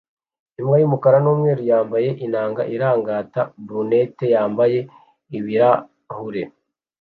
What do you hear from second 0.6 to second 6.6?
y'umukara n'umweru yambaye inanga irigata brunette yambaye ibirahure